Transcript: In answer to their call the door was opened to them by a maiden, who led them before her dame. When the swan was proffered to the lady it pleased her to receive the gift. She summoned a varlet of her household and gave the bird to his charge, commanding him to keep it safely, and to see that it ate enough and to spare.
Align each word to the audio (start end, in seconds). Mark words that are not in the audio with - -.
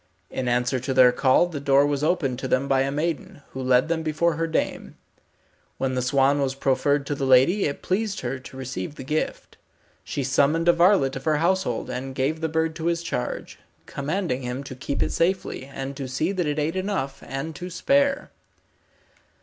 In 0.31 0.47
answer 0.47 0.79
to 0.79 0.95
their 0.95 1.11
call 1.11 1.45
the 1.45 1.59
door 1.59 1.85
was 1.85 2.03
opened 2.03 2.39
to 2.39 2.47
them 2.47 2.67
by 2.67 2.81
a 2.81 2.89
maiden, 2.91 3.43
who 3.51 3.61
led 3.61 3.87
them 3.87 4.01
before 4.01 4.33
her 4.33 4.47
dame. 4.47 4.95
When 5.77 5.93
the 5.93 6.01
swan 6.01 6.41
was 6.41 6.55
proffered 6.55 7.05
to 7.05 7.13
the 7.13 7.27
lady 7.27 7.65
it 7.65 7.83
pleased 7.83 8.21
her 8.21 8.39
to 8.39 8.57
receive 8.57 8.95
the 8.95 9.03
gift. 9.03 9.57
She 10.03 10.23
summoned 10.23 10.67
a 10.67 10.73
varlet 10.73 11.15
of 11.17 11.25
her 11.25 11.37
household 11.37 11.91
and 11.91 12.15
gave 12.15 12.41
the 12.41 12.49
bird 12.49 12.75
to 12.77 12.87
his 12.87 13.03
charge, 13.03 13.59
commanding 13.85 14.41
him 14.41 14.63
to 14.63 14.75
keep 14.75 15.03
it 15.03 15.11
safely, 15.11 15.65
and 15.65 15.95
to 15.97 16.07
see 16.07 16.31
that 16.31 16.47
it 16.47 16.57
ate 16.57 16.75
enough 16.75 17.21
and 17.23 17.55
to 17.57 17.69
spare. 17.69 18.31